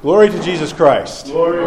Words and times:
Glory 0.00 0.30
to 0.30 0.40
Jesus 0.44 0.72
Christ. 0.72 1.26
Glory. 1.26 1.58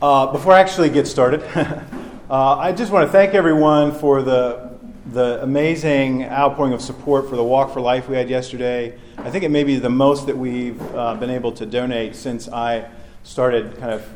Uh, 0.00 0.30
before 0.30 0.52
I 0.52 0.60
actually 0.60 0.90
get 0.90 1.08
started, 1.08 1.42
uh, 2.30 2.56
I 2.56 2.70
just 2.70 2.92
want 2.92 3.08
to 3.08 3.10
thank 3.10 3.34
everyone 3.34 3.90
for 3.90 4.22
the, 4.22 4.78
the 5.06 5.42
amazing 5.42 6.22
outpouring 6.22 6.72
of 6.72 6.80
support 6.80 7.28
for 7.28 7.34
the 7.34 7.42
Walk 7.42 7.74
for 7.74 7.80
Life 7.80 8.08
we 8.08 8.14
had 8.14 8.30
yesterday. 8.30 8.96
I 9.16 9.28
think 9.28 9.42
it 9.42 9.50
may 9.50 9.64
be 9.64 9.80
the 9.80 9.90
most 9.90 10.28
that 10.28 10.38
we've 10.38 10.80
uh, 10.94 11.16
been 11.16 11.30
able 11.30 11.50
to 11.50 11.66
donate 11.66 12.14
since 12.14 12.48
I 12.48 12.88
started 13.24 13.76
kind 13.78 13.92
of 13.92 14.08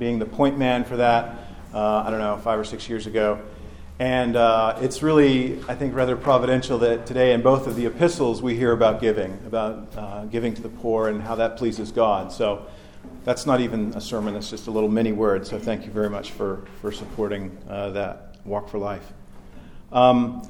being 0.00 0.18
the 0.18 0.26
point 0.26 0.58
man 0.58 0.82
for 0.82 0.96
that, 0.96 1.38
uh, 1.72 2.02
I 2.04 2.10
don't 2.10 2.18
know, 2.18 2.36
five 2.38 2.58
or 2.58 2.64
six 2.64 2.88
years 2.88 3.06
ago. 3.06 3.40
And 3.98 4.36
uh, 4.36 4.78
it's 4.80 5.02
really, 5.02 5.60
I 5.68 5.74
think, 5.74 5.94
rather 5.94 6.16
providential 6.16 6.78
that 6.78 7.04
today 7.04 7.32
in 7.32 7.42
both 7.42 7.66
of 7.66 7.74
the 7.74 7.86
epistles 7.86 8.40
we 8.40 8.54
hear 8.54 8.70
about 8.70 9.00
giving, 9.00 9.32
about 9.44 9.88
uh, 9.96 10.24
giving 10.26 10.54
to 10.54 10.62
the 10.62 10.68
poor 10.68 11.08
and 11.08 11.20
how 11.20 11.34
that 11.34 11.56
pleases 11.56 11.90
God. 11.90 12.30
So 12.32 12.66
that's 13.24 13.44
not 13.44 13.60
even 13.60 13.92
a 13.94 14.00
sermon, 14.00 14.34
that's 14.34 14.50
just 14.50 14.68
a 14.68 14.70
little 14.70 14.88
mini 14.88 15.10
word. 15.10 15.46
So 15.46 15.58
thank 15.58 15.84
you 15.84 15.90
very 15.90 16.08
much 16.08 16.30
for, 16.30 16.64
for 16.80 16.92
supporting 16.92 17.58
uh, 17.68 17.90
that 17.90 18.36
Walk 18.44 18.68
for 18.68 18.78
Life. 18.78 19.12
Um, 19.90 20.42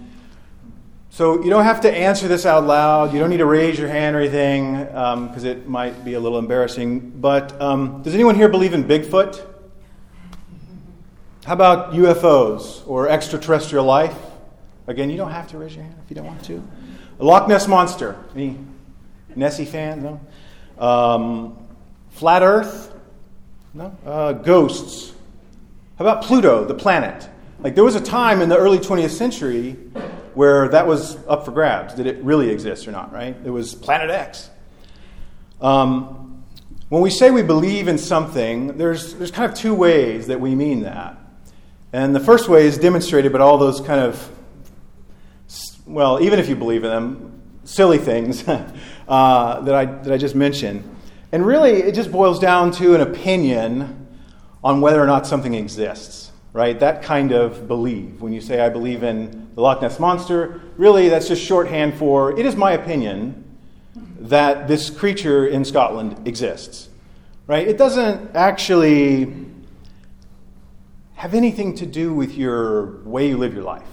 so 1.08 1.42
you 1.42 1.48
don't 1.48 1.64
have 1.64 1.80
to 1.80 1.90
answer 1.90 2.28
this 2.28 2.44
out 2.44 2.64
loud. 2.64 3.14
You 3.14 3.18
don't 3.18 3.30
need 3.30 3.38
to 3.38 3.46
raise 3.46 3.78
your 3.78 3.88
hand 3.88 4.14
or 4.14 4.20
anything 4.20 4.84
because 4.84 5.44
um, 5.44 5.50
it 5.50 5.66
might 5.66 6.04
be 6.04 6.14
a 6.14 6.20
little 6.20 6.38
embarrassing. 6.38 7.12
But 7.18 7.58
um, 7.62 8.02
does 8.02 8.14
anyone 8.14 8.34
here 8.34 8.50
believe 8.50 8.74
in 8.74 8.84
Bigfoot? 8.84 9.42
How 11.48 11.54
about 11.54 11.94
UFOs 11.94 12.86
or 12.86 13.08
extraterrestrial 13.08 13.86
life? 13.86 14.14
Again, 14.86 15.08
you 15.08 15.16
don't 15.16 15.30
have 15.30 15.48
to 15.48 15.56
raise 15.56 15.74
your 15.74 15.82
hand 15.82 15.96
if 16.04 16.10
you 16.10 16.14
don't 16.14 16.26
want 16.26 16.44
to. 16.44 16.62
The 17.16 17.24
Loch 17.24 17.48
Ness 17.48 17.66
Monster. 17.66 18.22
Any 18.34 18.58
Nessie 19.34 19.64
fans? 19.64 20.02
No? 20.02 20.20
Um, 20.78 21.56
flat 22.10 22.42
Earth? 22.42 22.94
No? 23.72 23.96
Uh, 24.04 24.34
ghosts. 24.34 25.14
How 25.96 26.04
about 26.04 26.22
Pluto, 26.22 26.66
the 26.66 26.74
planet? 26.74 27.26
Like, 27.60 27.74
there 27.74 27.82
was 27.82 27.94
a 27.94 28.02
time 28.02 28.42
in 28.42 28.50
the 28.50 28.58
early 28.58 28.76
20th 28.76 29.16
century 29.16 29.72
where 30.34 30.68
that 30.68 30.86
was 30.86 31.16
up 31.28 31.46
for 31.46 31.52
grabs. 31.52 31.94
Did 31.94 32.06
it 32.06 32.22
really 32.22 32.50
exist 32.50 32.86
or 32.86 32.92
not, 32.92 33.10
right? 33.10 33.34
It 33.42 33.48
was 33.48 33.74
Planet 33.74 34.10
X. 34.10 34.50
Um, 35.62 36.44
when 36.90 37.00
we 37.00 37.08
say 37.08 37.30
we 37.30 37.42
believe 37.42 37.88
in 37.88 37.96
something, 37.96 38.76
there's, 38.76 39.14
there's 39.14 39.30
kind 39.30 39.50
of 39.50 39.56
two 39.56 39.74
ways 39.74 40.26
that 40.26 40.42
we 40.42 40.54
mean 40.54 40.82
that. 40.82 41.17
And 41.92 42.14
the 42.14 42.20
first 42.20 42.48
way 42.48 42.66
is 42.66 42.76
demonstrated 42.76 43.32
by 43.32 43.38
all 43.38 43.56
those 43.56 43.80
kind 43.80 44.00
of, 44.00 44.30
well, 45.86 46.20
even 46.20 46.38
if 46.38 46.48
you 46.48 46.54
believe 46.54 46.84
in 46.84 46.90
them, 46.90 47.42
silly 47.64 47.98
things 47.98 48.46
uh, 49.08 49.60
that, 49.60 49.74
I, 49.74 49.84
that 49.86 50.12
I 50.12 50.18
just 50.18 50.34
mentioned. 50.34 50.96
And 51.32 51.46
really, 51.46 51.82
it 51.82 51.94
just 51.94 52.12
boils 52.12 52.38
down 52.38 52.72
to 52.72 52.94
an 52.94 53.00
opinion 53.00 54.06
on 54.62 54.80
whether 54.80 55.02
or 55.02 55.06
not 55.06 55.26
something 55.26 55.54
exists, 55.54 56.30
right? 56.52 56.78
That 56.78 57.02
kind 57.02 57.32
of 57.32 57.66
belief. 57.66 58.20
When 58.20 58.32
you 58.32 58.40
say, 58.42 58.60
I 58.60 58.68
believe 58.68 59.02
in 59.02 59.48
the 59.54 59.62
Loch 59.62 59.80
Ness 59.80 59.98
Monster, 59.98 60.60
really, 60.76 61.08
that's 61.08 61.28
just 61.28 61.42
shorthand 61.42 61.94
for, 61.94 62.38
it 62.38 62.44
is 62.44 62.54
my 62.54 62.72
opinion 62.72 63.44
that 64.20 64.68
this 64.68 64.90
creature 64.90 65.46
in 65.46 65.64
Scotland 65.64 66.26
exists, 66.28 66.88
right? 67.46 67.66
It 67.66 67.78
doesn't 67.78 68.34
actually 68.34 69.47
have 71.18 71.34
anything 71.34 71.74
to 71.74 71.84
do 71.84 72.14
with 72.14 72.36
your 72.36 73.02
way 73.02 73.26
you 73.26 73.36
live 73.36 73.52
your 73.52 73.64
life, 73.64 73.88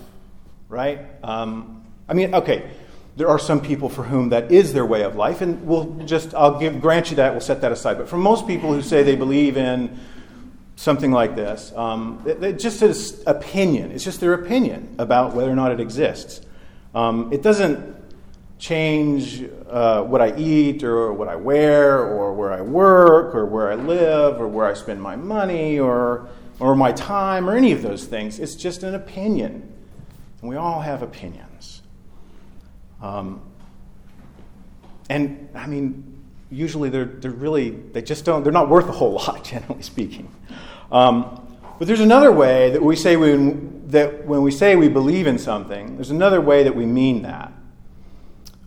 right? 0.70 1.00
Um, 1.23 1.84
I 2.08 2.14
mean, 2.14 2.36
okay, 2.36 2.70
there 3.16 3.28
are 3.30 3.40
some 3.40 3.62
people 3.62 3.90
for 3.90 4.04
whom 4.04 4.30
that 4.30 4.52
is 4.52 4.73
their 4.73 4.86
way 4.86 5.02
of 5.02 5.16
life, 5.16 5.41
and 5.41 5.66
we'll 5.66 5.86
just, 6.06 6.36
I'll 6.36 6.59
give, 6.59 6.80
grant 6.80 7.09
you 7.09 7.16
that, 7.16 7.31
we'll 7.31 7.41
set 7.41 7.62
that 7.62 7.72
aside. 7.72 7.97
But 7.97 8.09
for 8.09 8.18
most 8.18 8.46
people 8.46 8.72
who 8.72 8.84
say 8.84 9.02
they 9.02 9.16
believe 9.16 9.58
in 9.58 10.00
something 10.75 11.12
like 11.12 11.36
this, 11.36 11.74
um, 11.75 12.22
it, 12.28 12.44
it 12.44 12.59
just 12.59 12.84
is 12.84 13.24
opinion. 13.25 13.92
It's 13.92 14.03
just 14.03 14.19
their 14.19 14.34
opinion 14.34 14.94
about 15.00 15.34
whether 15.34 15.50
or 15.50 15.56
not 15.56 15.72
it 15.72 15.80
exists. 15.80 16.42
Um, 16.94 17.34
it 17.34 17.42
doesn't 17.42 17.96
change 18.59 19.44
uh, 19.68 20.03
what 20.03 20.22
I 20.22 20.38
eat 20.38 20.84
or 20.84 21.12
what 21.12 21.28
I 21.28 21.38
wear 21.38 22.06
or 22.06 22.36
where 22.36 22.53
I 22.53 22.62
work 22.62 23.34
or 23.34 23.47
where 23.47 23.72
I 23.72 23.75
live 23.75 24.40
or 24.40 24.47
where 24.47 24.68
I 24.68 24.75
spend 24.75 25.02
my 25.02 25.16
money 25.16 25.80
or 25.80 26.30
or 26.60 26.76
my 26.76 26.92
time 26.92 27.50
or 27.50 27.56
any 27.56 27.72
of 27.72 27.82
those 27.82 28.06
things. 28.06 28.40
It's 28.40 28.56
just 28.56 28.84
an 28.84 28.96
opinion. 28.96 29.72
And 30.42 30.50
we 30.50 30.56
all 30.56 30.82
have 30.82 31.02
opinions. 31.02 31.82
Um, 33.02 33.42
and 35.10 35.50
I 35.54 35.68
mean, 35.68 36.24
usually 36.50 36.90
they're, 36.90 37.06
they're 37.06 37.32
really, 37.32 37.72
they 37.72 38.02
just 38.02 38.26
don't, 38.26 38.44
they're 38.44 38.54
not 38.54 38.70
worth 38.70 38.88
a 38.88 38.92
whole 38.92 39.14
lot, 39.28 39.44
generally 39.44 39.82
speaking. 39.82 40.32
Um, 40.92 41.42
but 41.78 41.88
there's 41.88 42.00
another 42.00 42.32
way 42.32 42.72
that 42.72 42.82
we 42.82 42.96
say 42.96 43.18
we, 43.18 43.36
that 43.88 44.26
when 44.26 44.42
we 44.42 44.52
say 44.52 44.76
we 44.76 44.88
believe 44.88 45.28
in 45.28 45.38
something, 45.38 45.96
there's 45.96 46.12
another 46.12 46.40
way 46.40 46.64
that 46.64 46.76
we 46.76 46.86
mean 46.86 47.24
that. 47.24 47.52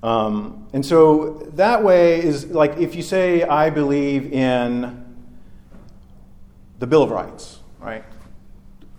Um, 0.03 0.69
and 0.72 0.84
so 0.84 1.49
that 1.55 1.82
way 1.82 2.22
is 2.22 2.47
like 2.47 2.76
if 2.76 2.94
you 2.94 3.03
say, 3.03 3.43
I 3.43 3.70
believe 3.70 4.32
in 4.32 5.05
the 6.78 6.87
Bill 6.87 7.03
of 7.03 7.10
Rights 7.10 7.59
right? 7.80 8.04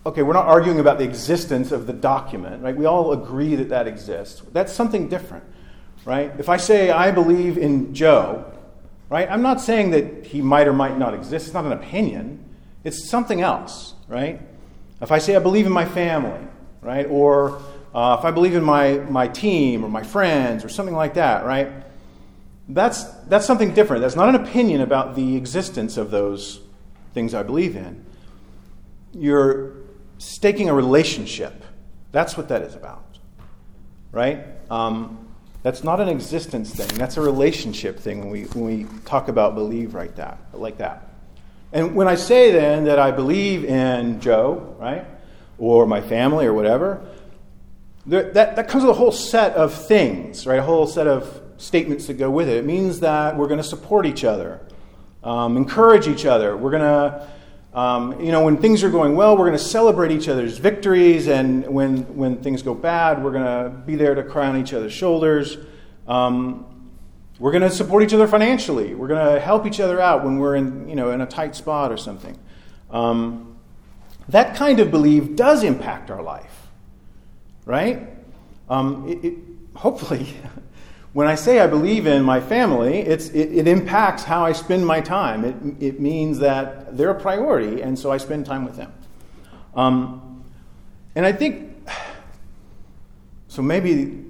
Okay, 0.05 0.23
we're 0.23 0.33
not 0.33 0.47
arguing 0.47 0.79
about 0.79 0.97
the 0.97 1.03
existence 1.03 1.71
of 1.71 1.85
the 1.85 1.93
document, 1.93 2.63
right? 2.63 2.75
We 2.75 2.85
all 2.85 3.11
agree 3.11 3.55
that 3.55 3.69
that 3.69 3.87
exists. 3.87 4.41
That's 4.51 4.71
something 4.71 5.09
different, 5.09 5.43
right? 6.05 6.31
If 6.39 6.47
I 6.47 6.57
say 6.57 6.89
I 6.89 7.11
believe 7.11 7.57
in 7.57 7.93
Joe, 7.93 8.51
right, 9.09 9.29
I'm 9.29 9.41
not 9.41 9.59
saying 9.59 9.91
that 9.91 10.25
he 10.25 10.41
might 10.41 10.67
or 10.67 10.73
might 10.73 10.97
not 10.97 11.13
exist. 11.13 11.47
It's 11.47 11.53
not 11.53 11.65
an 11.65 11.73
opinion, 11.73 12.43
it's 12.83 13.09
something 13.09 13.41
else, 13.41 13.93
right? 14.07 14.41
If 15.01 15.11
I 15.11 15.17
say 15.17 15.35
I 15.35 15.39
believe 15.39 15.65
in 15.65 15.73
my 15.73 15.85
family, 15.85 16.47
right, 16.81 17.05
or 17.09 17.61
uh, 17.93 18.15
if 18.19 18.25
I 18.25 18.31
believe 18.31 18.55
in 18.55 18.63
my, 18.63 18.93
my 19.09 19.27
team 19.27 19.83
or 19.83 19.89
my 19.89 20.03
friends 20.03 20.63
or 20.63 20.69
something 20.69 20.95
like 20.95 21.15
that, 21.15 21.45
right, 21.45 21.69
that's, 22.69 23.03
that's 23.27 23.45
something 23.45 23.73
different. 23.73 24.01
That's 24.01 24.15
not 24.15 24.29
an 24.29 24.35
opinion 24.35 24.79
about 24.81 25.15
the 25.15 25.35
existence 25.35 25.97
of 25.97 26.09
those 26.11 26.61
things 27.13 27.33
I 27.33 27.43
believe 27.43 27.75
in 27.75 28.05
you're 29.13 29.73
staking 30.17 30.69
a 30.69 30.73
relationship. 30.73 31.63
That's 32.11 32.37
what 32.37 32.49
that 32.49 32.61
is 32.61 32.75
about, 32.75 33.05
right? 34.11 34.45
Um, 34.69 35.27
that's 35.61 35.83
not 35.83 35.99
an 35.99 36.07
existence 36.07 36.73
thing. 36.73 36.87
That's 36.97 37.17
a 37.17 37.21
relationship 37.21 37.99
thing 37.99 38.19
when 38.19 38.29
we, 38.29 38.43
when 38.43 38.65
we 38.65 39.01
talk 39.05 39.27
about 39.27 39.55
believe 39.55 39.93
right 39.93 40.15
that, 40.15 40.39
like 40.53 40.77
that. 40.77 41.09
And 41.71 41.95
when 41.95 42.07
I 42.07 42.15
say 42.15 42.51
then 42.51 42.85
that 42.85 42.97
I 42.97 43.11
believe 43.11 43.65
in 43.65 44.21
Joe, 44.21 44.75
right, 44.79 45.05
or 45.57 45.85
my 45.85 46.01
family 46.01 46.45
or 46.45 46.53
whatever, 46.53 47.05
that, 48.07 48.33
that 48.33 48.67
comes 48.67 48.83
with 48.83 48.91
a 48.91 48.97
whole 48.97 49.11
set 49.11 49.53
of 49.53 49.73
things, 49.73 50.47
right? 50.47 50.59
A 50.59 50.63
whole 50.63 50.87
set 50.87 51.05
of 51.05 51.41
statements 51.57 52.07
that 52.07 52.15
go 52.15 52.31
with 52.31 52.47
it. 52.47 52.57
It 52.57 52.65
means 52.65 53.01
that 53.01 53.37
we're 53.37 53.47
going 53.47 53.61
to 53.61 53.63
support 53.67 54.05
each 54.05 54.23
other, 54.23 54.61
um, 55.23 55.57
encourage 55.57 56.07
each 56.07 56.25
other. 56.25 56.55
We're 56.57 56.71
going 56.71 56.83
to 56.83 57.27
um, 57.73 58.19
you 58.19 58.31
know, 58.31 58.43
when 58.43 58.57
things 58.57 58.83
are 58.83 58.89
going 58.89 59.15
well, 59.15 59.37
we're 59.37 59.45
going 59.45 59.57
to 59.57 59.63
celebrate 59.63 60.11
each 60.11 60.27
other's 60.27 60.57
victories, 60.57 61.27
and 61.27 61.67
when, 61.67 62.15
when 62.15 62.37
things 62.37 62.63
go 62.63 62.73
bad, 62.73 63.23
we're 63.23 63.31
going 63.31 63.45
to 63.45 63.69
be 63.85 63.95
there 63.95 64.15
to 64.15 64.23
cry 64.23 64.47
on 64.47 64.57
each 64.57 64.73
other's 64.73 64.93
shoulders. 64.93 65.57
Um, 66.07 66.65
we're 67.37 67.51
going 67.51 67.61
to 67.63 67.69
support 67.69 68.03
each 68.03 68.13
other 68.13 68.27
financially. 68.27 68.95
We're 68.95 69.07
going 69.07 69.35
to 69.35 69.39
help 69.39 69.65
each 69.65 69.79
other 69.79 70.01
out 70.01 70.25
when 70.25 70.39
we're 70.39 70.55
in, 70.55 70.89
you 70.89 70.95
know, 70.95 71.11
in 71.11 71.21
a 71.21 71.27
tight 71.27 71.55
spot 71.55 71.91
or 71.91 71.97
something. 71.97 72.37
Um, 72.89 73.55
that 74.29 74.55
kind 74.55 74.79
of 74.79 74.89
belief 74.91 75.35
does 75.35 75.63
impact 75.63 76.09
our 76.11 76.21
life, 76.21 76.67
right? 77.65 78.09
Um, 78.67 79.07
it, 79.07 79.25
it, 79.25 79.33
hopefully, 79.75 80.27
When 81.11 81.27
I 81.27 81.35
say 81.35 81.59
I 81.59 81.65
believe 81.65 82.05
in 82.05 82.21
my 82.21 82.39
family, 82.39 82.99
it, 82.99 83.33
it, 83.33 83.67
impacts 83.67 84.23
how 84.23 84.45
I 84.45 84.51
spend 84.51 84.85
my 84.85 85.01
time. 85.01 85.43
It, 85.43 85.83
it 85.83 85.99
means 85.99 86.37
that 86.39 86.95
they're 86.95 87.09
a 87.09 87.19
priority, 87.19 87.81
and 87.81 87.97
so 87.97 88.11
I 88.11 88.17
spend 88.17 88.45
time 88.45 88.63
with 88.63 88.75
them. 88.75 88.93
Um, 89.73 90.43
and 91.15 91.25
I 91.25 91.31
think, 91.31 91.87
so 93.47 93.63
maybe 93.63 94.23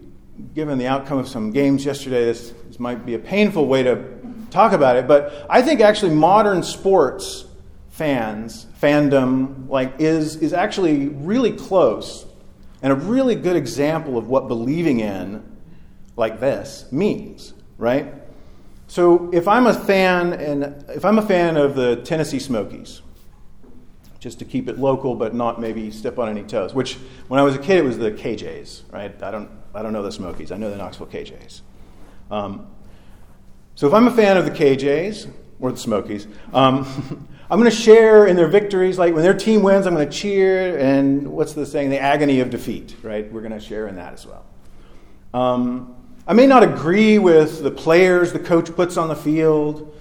given 0.55 0.77
the 0.77 0.87
outcome 0.87 1.17
of 1.17 1.27
some 1.27 1.51
games 1.51 1.83
yesterday, 1.83 2.23
this, 2.23 2.53
this 2.67 2.79
might 2.79 3.05
be 3.05 3.13
a 3.13 3.19
painful 3.19 3.67
way 3.67 3.83
to 3.83 4.01
talk 4.49 4.71
about 4.71 4.95
it, 4.95 5.05
but 5.05 5.45
I 5.49 5.61
think 5.61 5.81
actually 5.81 6.15
modern 6.15 6.63
sports 6.63 7.45
fans, 7.89 8.67
fandom, 8.81 9.67
like, 9.67 9.95
is, 9.99 10.37
is 10.37 10.53
actually 10.53 11.09
really 11.09 11.51
close 11.51 12.25
and 12.81 12.93
a 12.93 12.95
really 12.95 13.35
good 13.35 13.57
example 13.57 14.17
of 14.17 14.29
what 14.29 14.47
believing 14.47 15.01
in 15.01 15.43
like 16.19 16.39
this 16.39 16.85
means, 16.91 17.53
right? 17.77 18.13
So 18.87 19.29
if 19.31 19.47
I'm 19.47 19.65
a 19.65 19.73
fan 19.73 20.33
and 20.33 20.83
if 20.89 21.05
I'm 21.05 21.17
a 21.17 21.25
fan 21.25 21.57
of 21.57 21.75
the 21.75 21.95
Tennessee 21.97 22.39
Smokies, 22.39 23.01
just 24.19 24.37
to 24.39 24.45
keep 24.45 24.67
it 24.67 24.77
local 24.77 25.15
but 25.15 25.33
not 25.33 25.61
maybe 25.61 25.89
step 25.89 26.19
on 26.19 26.27
any 26.27 26.43
toes, 26.43 26.73
which 26.73 26.95
when 27.29 27.39
I 27.39 27.43
was 27.43 27.55
a 27.55 27.57
kid 27.57 27.77
it 27.77 27.83
was 27.83 27.97
the 27.97 28.11
KJs, 28.11 28.91
right? 28.91 29.23
I 29.23 29.31
don't 29.31 29.49
I 29.73 29.81
don't 29.81 29.93
know 29.93 30.03
the 30.03 30.11
Smokies. 30.11 30.51
I 30.51 30.57
know 30.57 30.69
the 30.69 30.75
Knoxville 30.75 31.07
KJs. 31.07 31.61
Um, 32.29 32.67
so 33.75 33.87
if 33.87 33.93
I'm 33.93 34.07
a 34.07 34.11
fan 34.11 34.35
of 34.35 34.45
the 34.45 34.51
KJs 34.51 35.31
or 35.59 35.71
the 35.71 35.77
Smokies, 35.77 36.27
um, 36.53 37.27
I'm 37.49 37.59
going 37.59 37.71
to 37.71 37.75
share 37.75 38.27
in 38.27 38.35
their 38.35 38.47
victories. 38.47 38.99
Like 38.99 39.13
when 39.13 39.23
their 39.23 39.33
team 39.33 39.63
wins, 39.63 39.87
I'm 39.87 39.95
going 39.95 40.07
to 40.07 40.15
cheer. 40.15 40.77
And 40.77 41.29
what's 41.29 41.53
the 41.53 41.65
saying? 41.65 41.89
The 41.89 41.99
agony 41.99 42.41
of 42.41 42.49
defeat, 42.49 42.95
right? 43.03 43.31
We're 43.31 43.41
going 43.41 43.53
to 43.53 43.59
share 43.59 43.87
in 43.87 43.95
that 43.95 44.13
as 44.13 44.25
well. 44.25 44.45
Um, 45.33 45.95
I 46.29 46.33
may 46.33 46.45
not 46.45 46.61
agree 46.61 47.17
with 47.17 47.63
the 47.63 47.71
players 47.71 48.33
the 48.33 48.39
coach 48.39 48.71
puts 48.75 48.97
on 48.97 49.07
the 49.07 49.15
field, 49.15 49.95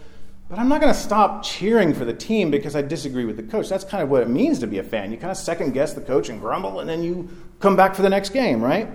but 0.51 0.59
I'm 0.59 0.69
not 0.69 0.83
going 0.83 0.93
to 0.93 1.01
stop 1.01 1.43
cheering 1.43 1.95
for 1.95 2.05
the 2.05 2.13
team 2.13 2.51
because 2.51 2.77
I 2.77 2.83
disagree 2.83 3.25
with 3.25 3.39
the 3.39 3.43
coach. 3.45 3.71
That's 3.71 3.83
kind 3.83 4.03
of 4.03 4.11
what 4.11 4.21
it 4.21 4.29
means 4.29 4.59
to 4.59 4.67
be 4.67 4.77
a 4.77 4.83
fan. 4.83 5.11
You 5.11 5.17
kind 5.17 5.31
of 5.31 5.39
second 5.39 5.73
guess 5.73 5.95
the 5.95 6.03
coach 6.03 6.29
and 6.29 6.39
grumble, 6.39 6.81
and 6.81 6.89
then 6.89 7.03
you 7.03 7.31
come 7.61 7.77
back 7.77 7.95
for 7.95 8.03
the 8.03 8.11
next 8.11 8.35
game, 8.35 8.61
right? 8.61 8.91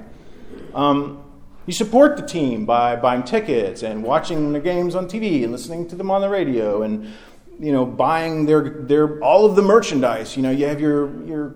Um, 0.76 1.24
you 1.66 1.74
support 1.74 2.18
the 2.18 2.24
team 2.24 2.68
by 2.68 2.98
buying 2.98 3.24
tickets 3.24 3.82
and 3.82 4.04
watching 4.04 4.54
the 4.54 4.60
games 4.60 4.94
on 4.94 5.08
TV 5.08 5.42
and 5.44 5.52
listening 5.52 5.88
to 5.88 5.96
them 5.96 6.12
on 6.12 6.22
the 6.22 6.30
radio 6.30 6.84
and 6.84 7.12
you 7.60 7.72
know 7.72 7.84
buying 7.84 8.46
their 8.46 8.84
their 8.84 9.20
all 9.24 9.44
of 9.44 9.56
the 9.56 9.64
merchandise. 9.64 10.38
You 10.38 10.44
know, 10.44 10.52
you 10.52 10.68
have 10.68 10.80
your 10.80 11.26
your 11.26 11.56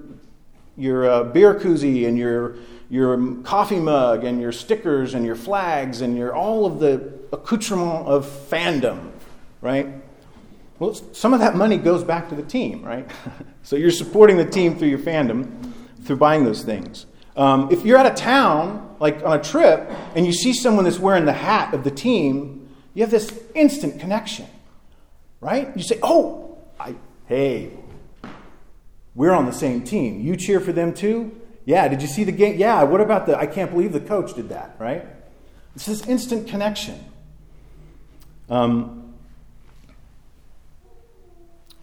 your 0.76 1.08
uh, 1.08 1.24
beer 1.26 1.54
koozie 1.54 2.08
and 2.08 2.18
your 2.18 2.56
your 2.90 3.36
coffee 3.44 3.80
mug 3.80 4.24
and 4.24 4.40
your 4.40 4.52
stickers 4.52 5.14
and 5.14 5.26
your 5.26 5.36
flags 5.36 6.02
and 6.02 6.18
your 6.18 6.34
all 6.34 6.66
of 6.66 6.80
the 6.80 7.14
accoutrement 7.34 8.08
of 8.08 8.26
fandom, 8.26 9.12
right? 9.62 9.88
Well, 10.80 10.94
some 10.94 11.34
of 11.34 11.40
that 11.40 11.56
money 11.56 11.78
goes 11.78 12.04
back 12.04 12.30
to 12.30 12.36
the 12.36 12.44
team, 12.44 12.84
right? 12.84 13.10
so 13.64 13.76
you're 13.76 13.92
supporting 13.92 14.38
the 14.38 14.46
team 14.46 14.78
through 14.78 14.90
your 14.90 15.00
fandom, 15.00 15.74
through 16.04 16.18
buying 16.18 16.46
those 16.46 16.64
things. 16.64 17.06
Um, 17.36 17.70
if 17.72 17.86
you're 17.86 17.98
out 17.98 18.06
of 18.06 18.16
town, 18.16 18.96
like 19.00 19.24
on 19.24 19.40
a 19.40 19.44
trip, 19.44 19.90
and 20.16 20.26
you 20.26 20.34
see 20.34 20.54
someone 20.54 20.86
that's 20.86 21.00
wearing 21.00 21.26
the 21.26 21.34
hat 21.34 21.74
of 21.74 21.84
the 21.84 21.92
team, 21.92 22.70
you 22.94 23.04
have 23.04 23.12
this 23.12 23.32
instant 23.54 24.00
connection, 24.00 24.48
right? 25.40 25.76
You 25.76 25.84
say, 25.84 26.00
"Oh, 26.02 26.58
I, 26.80 26.96
hey, 27.28 27.72
we're 29.14 29.34
on 29.34 29.46
the 29.46 29.52
same 29.52 29.84
team. 29.84 30.22
You 30.22 30.36
cheer 30.36 30.60
for 30.60 30.72
them 30.72 30.94
too? 30.94 31.36
Yeah, 31.68 31.90
did 31.90 32.02
you 32.02 32.08
see 32.08 32.24
the 32.24 32.32
game? 32.32 32.58
Yeah, 32.58 32.84
what 32.84 33.02
about 33.02 33.26
the, 33.26 33.38
I 33.38 33.46
can't 33.46 33.70
believe 33.70 33.92
the 33.92 34.00
coach 34.00 34.34
did 34.34 34.48
that, 34.50 34.78
right? 34.80 35.06
It's 35.76 35.86
this 35.86 36.08
instant 36.08 36.48
connection. 36.48 36.98
Um, 38.50 39.14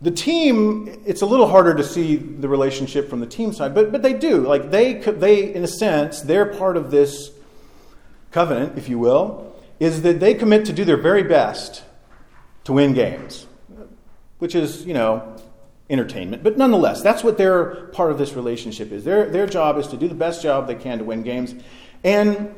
the 0.01 0.11
team, 0.11 1.03
it's 1.05 1.21
a 1.21 1.27
little 1.27 1.47
harder 1.47 1.75
to 1.75 1.85
see 1.85 2.17
the 2.17 2.49
relationship 2.49 3.11
from 3.11 3.21
the 3.21 3.27
team 3.27 3.53
side, 3.53 3.75
but, 3.75 3.93
but 3.93 4.01
they 4.01 4.15
do. 4.15 4.47
Like, 4.47 4.71
they, 4.71 4.95
they, 4.95 5.55
in 5.55 5.63
a 5.63 5.69
sense, 5.69 6.23
they're 6.23 6.47
part 6.47 6.79
of 6.79 6.91
this 6.91 7.31
covenant, 8.31 8.79
if 8.79 8.89
you 8.89 8.99
will, 8.99 9.55
is 9.81 10.01
that 10.01 10.19
they 10.19 10.33
commit 10.33 10.65
to 10.65 10.73
do 10.73 10.87
their 10.87 10.97
very 10.97 11.25
best 11.25 11.85
to 12.65 12.73
win 12.73 12.95
games, 12.95 13.47
which 14.39 14.55
is, 14.55 14.87
you 14.87 14.95
know, 14.95 15.37
entertainment. 15.91 16.43
But 16.43 16.57
nonetheless, 16.57 17.03
that's 17.03 17.23
what 17.23 17.37
their 17.37 17.87
part 17.89 18.11
of 18.11 18.19
this 18.19 18.33
relationship 18.33 18.91
is. 18.91 19.05
Their, 19.05 19.29
their 19.31 19.47
job 19.47 19.79
is 19.79 19.87
to 19.89 19.97
do 19.97 20.09
the 20.09 20.15
best 20.15 20.43
job 20.43 20.67
they 20.67 20.75
can 20.75 20.99
to 20.99 21.05
win 21.05 21.23
games. 21.23 21.55
And 22.03 22.55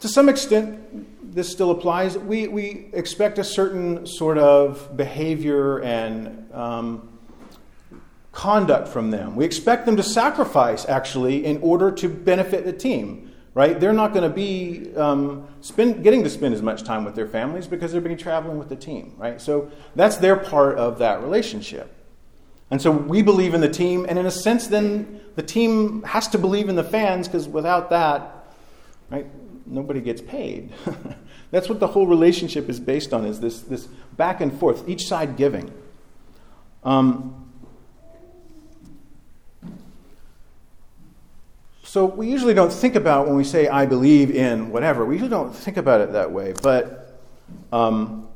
to 0.00 0.08
some 0.08 0.28
extent, 0.28 1.34
this 1.34 1.50
still 1.50 1.70
applies. 1.70 2.18
We, 2.18 2.48
we 2.48 2.88
expect 2.92 3.38
a 3.38 3.44
certain 3.44 4.06
sort 4.06 4.38
of 4.38 4.96
behavior 4.96 5.78
and 5.78 6.52
um, 6.52 7.18
conduct 8.32 8.88
from 8.88 9.10
them. 9.10 9.36
We 9.36 9.44
expect 9.44 9.86
them 9.86 9.96
to 9.96 10.02
sacrifice, 10.02 10.86
actually, 10.86 11.44
in 11.44 11.58
order 11.62 11.92
to 11.92 12.08
benefit 12.08 12.64
the 12.64 12.72
team. 12.72 13.32
Right? 13.54 13.80
They're 13.80 13.94
not 13.94 14.12
going 14.12 14.28
to 14.28 14.34
be 14.34 14.94
um, 14.96 15.48
spend, 15.62 16.04
getting 16.04 16.22
to 16.24 16.28
spend 16.28 16.52
as 16.52 16.60
much 16.60 16.82
time 16.82 17.06
with 17.06 17.14
their 17.14 17.26
families 17.26 17.66
because 17.66 17.90
they're 17.90 18.02
going 18.02 18.14
to 18.14 18.16
be 18.16 18.22
traveling 18.22 18.58
with 18.58 18.68
the 18.68 18.76
team. 18.76 19.14
Right? 19.16 19.40
So 19.40 19.70
that's 19.94 20.18
their 20.18 20.36
part 20.36 20.76
of 20.76 20.98
that 20.98 21.22
relationship. 21.22 21.95
And 22.70 22.82
so 22.82 22.90
we 22.90 23.22
believe 23.22 23.54
in 23.54 23.60
the 23.60 23.68
team, 23.68 24.06
and 24.08 24.18
in 24.18 24.26
a 24.26 24.30
sense, 24.30 24.66
then 24.66 25.20
the 25.36 25.42
team 25.42 26.02
has 26.02 26.26
to 26.28 26.38
believe 26.38 26.68
in 26.68 26.74
the 26.74 26.84
fans 26.84 27.28
because 27.28 27.46
without 27.46 27.90
that, 27.90 28.46
right, 29.08 29.26
nobody 29.66 30.00
gets 30.00 30.20
paid. 30.20 30.72
That's 31.52 31.68
what 31.68 31.78
the 31.78 31.86
whole 31.86 32.08
relationship 32.08 32.68
is 32.68 32.80
based 32.80 33.12
on: 33.12 33.24
is 33.24 33.38
this 33.38 33.60
this 33.62 33.86
back 34.16 34.40
and 34.40 34.58
forth, 34.58 34.88
each 34.88 35.06
side 35.06 35.36
giving. 35.36 35.72
Um, 36.82 37.52
so 41.84 42.04
we 42.04 42.28
usually 42.28 42.54
don't 42.54 42.72
think 42.72 42.96
about 42.96 43.28
when 43.28 43.36
we 43.36 43.44
say 43.44 43.68
"I 43.68 43.86
believe 43.86 44.32
in 44.32 44.70
whatever." 44.70 45.04
We 45.04 45.14
usually 45.14 45.30
don't 45.30 45.54
think 45.54 45.76
about 45.76 46.00
it 46.00 46.12
that 46.12 46.32
way, 46.32 46.52
but. 46.62 47.04
Um, 47.72 48.26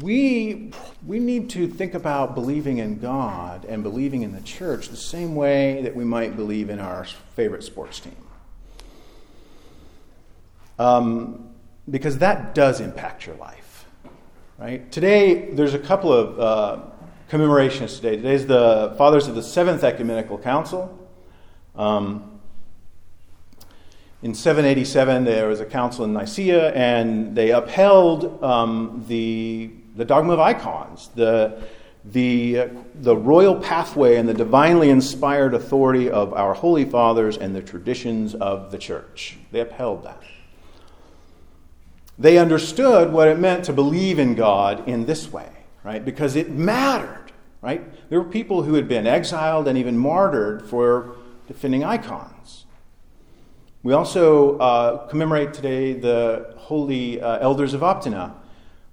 we, 0.00 0.72
we 1.06 1.20
need 1.20 1.48
to 1.50 1.68
think 1.68 1.94
about 1.94 2.34
believing 2.34 2.78
in 2.78 2.98
God 2.98 3.64
and 3.64 3.82
believing 3.82 4.22
in 4.22 4.32
the 4.32 4.40
church 4.40 4.88
the 4.88 4.96
same 4.96 5.36
way 5.36 5.80
that 5.82 5.94
we 5.94 6.04
might 6.04 6.34
believe 6.34 6.68
in 6.68 6.80
our 6.80 7.04
favorite 7.36 7.62
sports 7.62 8.00
team. 8.00 8.16
Um, 10.80 11.50
because 11.88 12.18
that 12.18 12.54
does 12.56 12.80
impact 12.80 13.24
your 13.24 13.36
life. 13.36 13.86
Right? 14.58 14.90
Today, 14.90 15.52
there's 15.52 15.74
a 15.74 15.78
couple 15.78 16.12
of 16.12 16.40
uh, 16.40 16.82
commemorations 17.28 17.96
today. 17.96 18.16
Today's 18.16 18.46
the 18.46 18.94
Fathers 18.98 19.28
of 19.28 19.36
the 19.36 19.42
Seventh 19.44 19.84
Ecumenical 19.84 20.38
Council. 20.38 21.08
Um, 21.76 22.40
in 24.22 24.34
787, 24.34 25.24
there 25.24 25.46
was 25.46 25.60
a 25.60 25.66
council 25.66 26.04
in 26.04 26.14
Nicaea, 26.14 26.72
and 26.72 27.36
they 27.36 27.52
upheld 27.52 28.42
um, 28.42 29.04
the 29.06 29.70
the 29.96 30.04
dogma 30.04 30.34
of 30.34 30.40
icons, 30.40 31.10
the, 31.14 31.62
the, 32.04 32.58
uh, 32.58 32.68
the 32.96 33.16
royal 33.16 33.56
pathway 33.56 34.16
and 34.16 34.28
the 34.28 34.34
divinely 34.34 34.90
inspired 34.90 35.54
authority 35.54 36.10
of 36.10 36.32
our 36.34 36.54
holy 36.54 36.84
fathers 36.84 37.36
and 37.36 37.56
the 37.56 37.62
traditions 37.62 38.34
of 38.34 38.70
the 38.70 38.78
church. 38.78 39.38
They 39.50 39.60
upheld 39.60 40.04
that. 40.04 40.22
They 42.18 42.38
understood 42.38 43.12
what 43.12 43.28
it 43.28 43.38
meant 43.38 43.64
to 43.64 43.72
believe 43.72 44.18
in 44.18 44.34
God 44.34 44.88
in 44.88 45.06
this 45.06 45.32
way, 45.32 45.50
right? 45.82 46.04
Because 46.04 46.36
it 46.36 46.50
mattered, 46.50 47.32
right? 47.60 47.82
There 48.08 48.20
were 48.20 48.28
people 48.28 48.62
who 48.62 48.74
had 48.74 48.88
been 48.88 49.06
exiled 49.06 49.68
and 49.68 49.76
even 49.76 49.98
martyred 49.98 50.66
for 50.68 51.16
defending 51.46 51.84
icons. 51.84 52.64
We 53.82 53.92
also 53.92 54.58
uh, 54.58 55.06
commemorate 55.08 55.54
today 55.54 55.92
the 55.92 56.54
holy 56.56 57.20
uh, 57.20 57.38
elders 57.38 57.74
of 57.74 57.82
Optina 57.82 58.34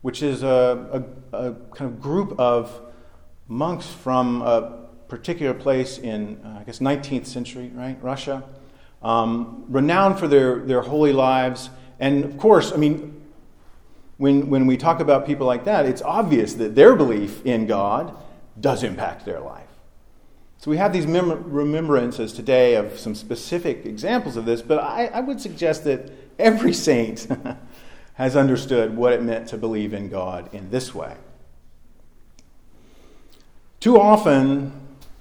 which 0.03 0.21
is 0.21 0.43
a, 0.43 1.05
a, 1.31 1.37
a 1.37 1.53
kind 1.73 1.89
of 1.89 1.99
group 1.99 2.37
of 2.37 2.81
monks 3.47 3.87
from 3.87 4.41
a 4.41 4.87
particular 5.07 5.53
place 5.53 5.97
in, 5.97 6.39
uh, 6.43 6.59
I 6.59 6.63
guess, 6.63 6.79
19th 6.79 7.25
century, 7.25 7.71
right, 7.73 7.97
Russia, 8.03 8.43
um, 9.01 9.63
renowned 9.69 10.19
for 10.19 10.27
their, 10.27 10.59
their 10.59 10.81
holy 10.81 11.13
lives. 11.13 11.69
And 12.01 12.25
of 12.25 12.37
course, 12.37 12.73
I 12.73 12.75
mean, 12.75 13.21
when, 14.17 14.49
when 14.49 14.67
we 14.67 14.75
talk 14.75 14.99
about 14.99 15.25
people 15.25 15.47
like 15.47 15.63
that, 15.63 15.85
it's 15.85 16.01
obvious 16.01 16.53
that 16.55 16.75
their 16.75 16.95
belief 16.95 17.45
in 17.45 17.65
God 17.65 18.13
does 18.59 18.83
impact 18.83 19.25
their 19.25 19.39
life. 19.39 19.67
So 20.57 20.69
we 20.69 20.77
have 20.77 20.91
these 20.91 21.07
mem- 21.07 21.49
remembrances 21.49 22.33
today 22.33 22.75
of 22.75 22.99
some 22.99 23.15
specific 23.15 23.85
examples 23.85 24.35
of 24.35 24.43
this, 24.45 24.61
but 24.61 24.79
I, 24.79 25.05
I 25.07 25.21
would 25.21 25.39
suggest 25.39 25.85
that 25.85 26.11
every 26.37 26.73
saint 26.73 27.25
has 28.13 28.35
understood 28.35 28.95
what 28.95 29.13
it 29.13 29.21
meant 29.21 29.47
to 29.49 29.57
believe 29.57 29.93
in 29.93 30.09
God 30.09 30.53
in 30.53 30.69
this 30.69 30.93
way. 30.93 31.15
Too 33.79 33.99
often, 33.99 34.71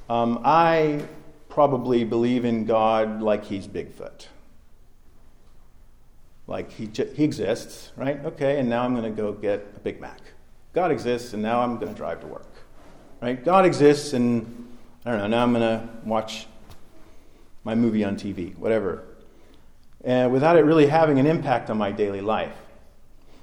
um, 0.09 0.41
I 0.45 1.03
probably 1.49 2.05
believe 2.05 2.45
in 2.45 2.65
God 2.65 3.23
like 3.23 3.45
he's 3.45 3.67
Bigfoot. 3.67 4.27
Like 6.47 6.71
he, 6.73 6.89
he 7.15 7.25
exists, 7.25 7.93
right? 7.97 8.25
Okay, 8.25 8.59
and 8.59 8.69
now 8.69 8.85
I'm 8.85 8.95
going 8.95 9.05
to 9.05 9.23
go 9.23 9.33
get 9.33 9.67
a 9.77 9.81
Big 9.81 10.01
Mac. 10.01 10.21
God 10.73 10.91
exists, 10.91 11.33
and 11.33 11.43
now 11.43 11.61
I'm 11.61 11.77
going 11.77 11.93
to 11.93 11.95
drive 11.95 12.21
to 12.21 12.27
work. 12.27 12.47
Right? 13.21 13.43
God 13.43 13.65
exists, 13.65 14.13
and 14.13 14.77
I 15.05 15.11
don't 15.11 15.21
know, 15.21 15.27
now 15.29 15.43
I'm 15.43 15.53
going 15.53 15.63
to 15.63 15.89
watch 16.05 16.47
my 17.65 17.75
movie 17.75 18.05
on 18.05 18.17
TV, 18.17 18.57
whatever. 18.57 19.05
And 20.05 20.33
without 20.33 20.57
it 20.57 20.65
really 20.65 20.87
having 20.87 21.19
an 21.19 21.27
impact 21.27 21.71
on 21.71 21.79
my 21.79 21.93
daily 21.93 22.21
life. 22.21 22.57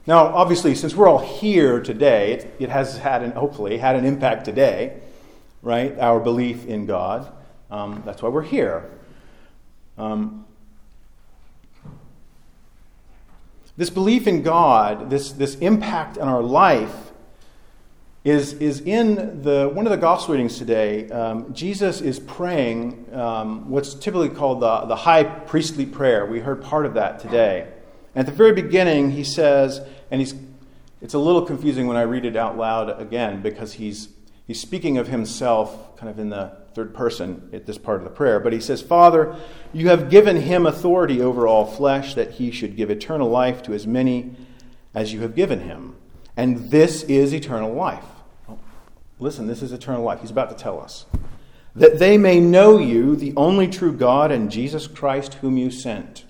Now, 0.09 0.25
obviously, 0.33 0.73
since 0.73 0.95
we're 0.95 1.07
all 1.07 1.19
here 1.19 1.79
today, 1.79 2.31
it, 2.31 2.55
it 2.57 2.69
has 2.69 2.97
had, 2.97 3.21
an, 3.21 3.29
hopefully, 3.33 3.77
had 3.77 3.95
an 3.95 4.05
impact 4.05 4.43
today, 4.43 4.99
right? 5.61 5.95
Our 5.99 6.19
belief 6.19 6.65
in 6.65 6.87
God. 6.87 7.31
Um, 7.69 8.01
that's 8.07 8.19
why 8.19 8.29
we're 8.29 8.41
here. 8.41 8.89
Um, 9.99 10.47
this 13.77 13.91
belief 13.91 14.25
in 14.25 14.41
God, 14.41 15.11
this, 15.11 15.31
this 15.31 15.53
impact 15.57 16.17
on 16.17 16.27
our 16.27 16.41
life, 16.41 17.11
is, 18.23 18.53
is 18.53 18.81
in 18.81 19.43
the, 19.43 19.69
one 19.71 19.85
of 19.85 19.91
the 19.91 19.97
gospel 19.97 20.33
readings 20.33 20.57
today. 20.57 21.07
Um, 21.11 21.53
Jesus 21.53 22.01
is 22.01 22.19
praying 22.19 23.13
um, 23.13 23.69
what's 23.69 23.93
typically 23.93 24.29
called 24.29 24.61
the, 24.61 24.85
the 24.87 24.95
high 24.95 25.23
priestly 25.23 25.85
prayer. 25.85 26.25
We 26.25 26.39
heard 26.39 26.63
part 26.63 26.87
of 26.87 26.95
that 26.95 27.19
today. 27.19 27.67
At 28.15 28.25
the 28.25 28.31
very 28.31 28.53
beginning, 28.53 29.11
he 29.11 29.23
says, 29.23 29.81
and 30.11 30.21
he's, 30.21 30.35
it's 31.01 31.13
a 31.13 31.19
little 31.19 31.43
confusing 31.43 31.87
when 31.87 31.97
I 31.97 32.01
read 32.01 32.25
it 32.25 32.35
out 32.35 32.57
loud 32.57 32.99
again 32.99 33.41
because 33.41 33.73
he's, 33.73 34.09
he's 34.47 34.59
speaking 34.59 34.97
of 34.97 35.07
himself 35.07 35.95
kind 35.97 36.09
of 36.09 36.19
in 36.19 36.29
the 36.29 36.57
third 36.73 36.93
person 36.93 37.49
at 37.53 37.65
this 37.65 37.77
part 37.77 37.97
of 37.97 38.03
the 38.03 38.09
prayer. 38.09 38.39
But 38.39 38.53
he 38.53 38.59
says, 38.59 38.81
Father, 38.81 39.35
you 39.73 39.89
have 39.89 40.09
given 40.09 40.37
him 40.37 40.65
authority 40.65 41.21
over 41.21 41.47
all 41.47 41.65
flesh 41.65 42.15
that 42.15 42.31
he 42.31 42.51
should 42.51 42.75
give 42.75 42.89
eternal 42.89 43.29
life 43.29 43.61
to 43.63 43.73
as 43.73 43.85
many 43.85 44.35
as 44.93 45.13
you 45.13 45.21
have 45.21 45.35
given 45.35 45.61
him. 45.61 45.95
And 46.35 46.71
this 46.71 47.03
is 47.03 47.33
eternal 47.33 47.73
life. 47.73 48.05
Listen, 49.19 49.47
this 49.47 49.61
is 49.61 49.73
eternal 49.73 50.03
life. 50.03 50.21
He's 50.21 50.31
about 50.31 50.49
to 50.49 50.55
tell 50.55 50.79
us. 50.79 51.05
That 51.75 51.99
they 51.99 52.17
may 52.17 52.39
know 52.39 52.77
you, 52.77 53.15
the 53.15 53.33
only 53.35 53.67
true 53.67 53.91
God, 53.91 54.31
and 54.31 54.49
Jesus 54.49 54.87
Christ, 54.87 55.35
whom 55.35 55.57
you 55.57 55.69
sent. 55.69 56.23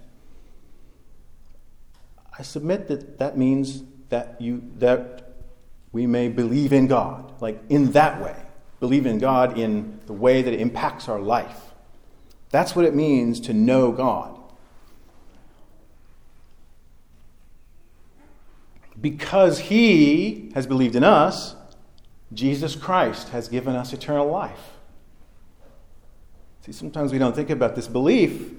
I 2.39 2.41
submit 2.41 2.87
that 2.87 3.19
that 3.19 3.37
means 3.37 3.83
that, 4.07 4.39
you, 4.39 4.63
that 4.77 5.33
we 5.91 6.07
may 6.07 6.29
believe 6.29 6.71
in 6.71 6.87
God, 6.87 7.41
like 7.41 7.59
in 7.67 7.91
that 7.91 8.21
way. 8.23 8.35
Believe 8.79 9.05
in 9.05 9.19
God 9.19 9.59
in 9.59 9.99
the 10.05 10.13
way 10.13 10.41
that 10.41 10.53
it 10.53 10.61
impacts 10.61 11.09
our 11.09 11.19
life. 11.19 11.59
That's 12.49 12.77
what 12.77 12.85
it 12.85 12.95
means 12.95 13.41
to 13.41 13.53
know 13.53 13.91
God. 13.91 14.39
Because 18.99 19.59
He 19.59 20.51
has 20.55 20.65
believed 20.65 20.95
in 20.95 21.03
us, 21.03 21.55
Jesus 22.33 22.73
Christ 22.75 23.29
has 23.29 23.49
given 23.49 23.75
us 23.75 23.91
eternal 23.91 24.27
life. 24.27 24.77
See, 26.65 26.71
sometimes 26.71 27.11
we 27.11 27.17
don't 27.17 27.35
think 27.35 27.49
about 27.49 27.75
this 27.75 27.87
belief 27.87 28.51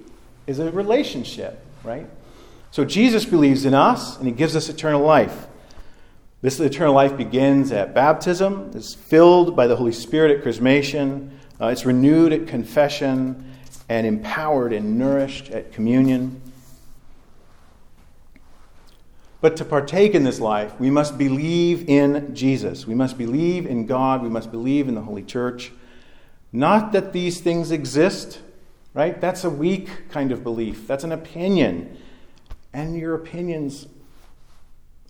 is 0.47 0.59
a 0.59 0.71
relationship, 0.71 1.65
right? 1.83 2.07
So 2.71 2.85
Jesus 2.85 3.25
believes 3.25 3.65
in 3.65 3.75
us 3.75 4.17
and 4.17 4.27
he 4.27 4.33
gives 4.33 4.55
us 4.55 4.69
eternal 4.69 5.03
life. 5.03 5.47
This 6.43 6.59
eternal 6.59 6.95
life 6.95 7.17
begins 7.17 7.71
at 7.73 7.95
baptism, 7.95 8.71
is 8.75 8.95
filled 8.95 9.55
by 9.55 9.67
the 9.67 9.77
Holy 9.77 9.93
Spirit 9.93 10.39
at 10.39 10.45
chrismation, 10.45 11.31
uh, 11.61 11.67
it's 11.67 11.85
renewed 11.85 12.33
at 12.33 12.47
confession, 12.47 13.55
and 13.91 14.07
empowered 14.07 14.73
and 14.73 14.97
nourished 14.97 15.50
at 15.50 15.73
communion. 15.73 16.41
But 19.41 19.57
to 19.57 19.65
partake 19.65 20.15
in 20.15 20.23
this 20.23 20.39
life, 20.39 20.79
we 20.79 20.91
must 20.91 21.19
believe 21.19 21.89
in 21.89 22.35
Jesus. 22.35 22.87
We 22.87 22.95
must 22.95 23.19
believe 23.19 23.67
in 23.67 23.87
God. 23.87 24.23
We 24.23 24.29
must 24.29 24.50
believe 24.50 24.87
in 24.87 24.95
the 24.95 25.00
Holy 25.00 25.23
Church. 25.23 25.73
Not 26.53 26.93
that 26.93 27.12
these 27.12 27.41
things 27.41 27.71
exist, 27.71 28.41
right? 28.95 29.21
That's 29.21 29.45
a 29.45 29.50
weak 29.50 30.09
kind 30.11 30.31
of 30.31 30.45
belief. 30.45 30.87
That's 30.87 31.05
an 31.05 31.12
opinion. 31.12 31.97
And 32.73 32.97
your 32.97 33.15
opinions, 33.15 33.87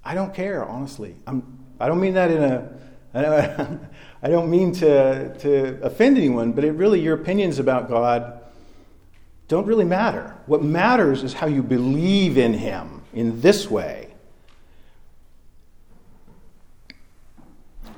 I 0.05 0.15
don't 0.15 0.35
care, 0.35 0.65
honestly. 0.65 1.15
I'm, 1.27 1.59
I 1.79 1.89
don't 1.89 2.01
mean 2.01 2.15
that 2.15 2.31
in 2.31 2.43
a, 2.43 2.71
I 4.23 4.29
don't 4.29 4.51
mean 4.51 4.73
to, 4.75 5.37
to 5.39 5.83
offend 5.83 6.17
anyone, 6.17 6.53
but 6.53 6.65
it 6.65 6.73
really, 6.73 7.01
your 7.01 7.15
opinions 7.15 7.59
about 7.59 7.89
God 7.89 8.41
don't 9.49 9.67
really 9.67 9.85
matter. 9.85 10.37
What 10.47 10.63
matters 10.63 11.25
is 11.25 11.33
how 11.33 11.49
you 11.49 11.63
believe 11.63 12.39
in 12.39 12.55
Him 12.55 13.03
in 13.13 13.41
this 13.41 13.69
way. 13.69 14.15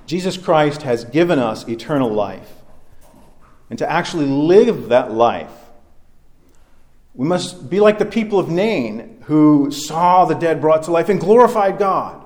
Jesus 0.06 0.38
Christ 0.38 0.82
has 0.82 1.04
given 1.04 1.38
us 1.38 1.68
eternal 1.68 2.10
life. 2.10 2.50
And 3.68 3.78
to 3.78 3.90
actually 3.90 4.26
live 4.26 4.88
that 4.88 5.12
life, 5.12 5.52
we 7.14 7.26
must 7.26 7.68
be 7.68 7.80
like 7.80 7.98
the 7.98 8.06
people 8.06 8.38
of 8.38 8.48
Nain 8.48 9.22
who 9.24 9.70
saw 9.70 10.24
the 10.24 10.34
dead 10.34 10.60
brought 10.60 10.84
to 10.84 10.90
life 10.90 11.08
and 11.08 11.20
glorified 11.20 11.78
God. 11.78 12.24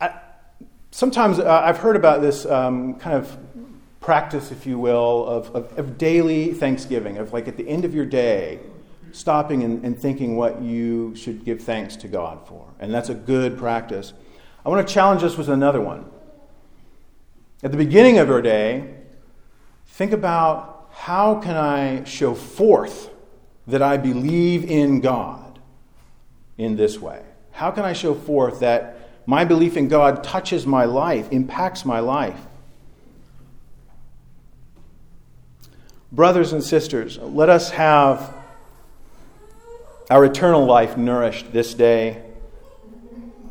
I, 0.00 0.18
sometimes 0.90 1.38
uh, 1.38 1.62
I've 1.64 1.78
heard 1.78 1.96
about 1.96 2.20
this 2.20 2.44
um, 2.44 2.98
kind 2.98 3.16
of 3.16 3.36
practice, 4.00 4.50
if 4.50 4.66
you 4.66 4.78
will, 4.78 5.26
of, 5.26 5.54
of, 5.54 5.78
of 5.78 5.98
daily 5.98 6.52
thanksgiving, 6.54 7.18
of 7.18 7.32
like 7.32 7.46
at 7.46 7.56
the 7.56 7.68
end 7.68 7.84
of 7.84 7.94
your 7.94 8.06
day, 8.06 8.58
stopping 9.12 9.62
and, 9.62 9.84
and 9.84 9.98
thinking 9.98 10.36
what 10.36 10.60
you 10.60 11.14
should 11.14 11.44
give 11.44 11.62
thanks 11.62 11.96
to 11.96 12.08
God 12.08 12.46
for. 12.46 12.66
And 12.80 12.92
that's 12.92 13.08
a 13.08 13.14
good 13.14 13.58
practice. 13.58 14.12
I 14.64 14.68
want 14.68 14.86
to 14.86 14.92
challenge 14.92 15.22
us 15.22 15.36
with 15.36 15.48
another 15.48 15.80
one. 15.80 16.10
At 17.62 17.70
the 17.70 17.76
beginning 17.76 18.18
of 18.18 18.28
your 18.28 18.42
day, 18.42 18.94
think 19.86 20.12
about 20.12 20.79
how 20.92 21.40
can 21.40 21.56
I 21.56 22.04
show 22.04 22.34
forth 22.34 23.10
that 23.66 23.82
I 23.82 23.96
believe 23.96 24.70
in 24.70 25.00
God 25.00 25.58
in 26.58 26.76
this 26.76 26.98
way? 26.98 27.22
How 27.52 27.70
can 27.70 27.84
I 27.84 27.92
show 27.92 28.14
forth 28.14 28.60
that 28.60 28.96
my 29.26 29.44
belief 29.44 29.76
in 29.76 29.88
God 29.88 30.24
touches 30.24 30.66
my 30.66 30.84
life, 30.84 31.28
impacts 31.30 31.84
my 31.84 32.00
life? 32.00 32.38
Brothers 36.12 36.52
and 36.52 36.62
sisters, 36.62 37.18
let 37.18 37.48
us 37.48 37.70
have 37.70 38.34
our 40.10 40.24
eternal 40.24 40.64
life 40.64 40.96
nourished 40.96 41.52
this 41.52 41.72
day. 41.72 42.22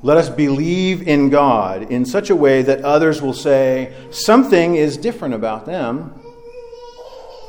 Let 0.01 0.17
us 0.17 0.29
believe 0.29 1.07
in 1.07 1.29
God 1.29 1.89
in 1.89 2.05
such 2.05 2.29
a 2.29 2.35
way 2.35 2.61
that 2.61 2.81
others 2.81 3.21
will 3.21 3.33
say 3.33 3.93
something 4.11 4.75
is 4.75 4.97
different 4.97 5.33
about 5.33 5.65
them. 5.65 6.18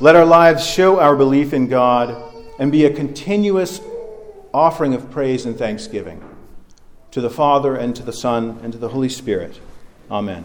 Let 0.01 0.15
our 0.15 0.25
lives 0.25 0.65
show 0.65 0.99
our 0.99 1.15
belief 1.15 1.53
in 1.53 1.67
God 1.67 2.33
and 2.57 2.71
be 2.71 2.85
a 2.85 2.91
continuous 2.91 3.79
offering 4.51 4.95
of 4.95 5.11
praise 5.11 5.45
and 5.45 5.55
thanksgiving 5.55 6.27
to 7.11 7.21
the 7.21 7.29
Father 7.29 7.75
and 7.75 7.95
to 7.95 8.01
the 8.01 8.11
Son 8.11 8.59
and 8.63 8.73
to 8.73 8.79
the 8.79 8.89
Holy 8.89 9.09
Spirit. 9.09 9.59
Amen. 10.09 10.43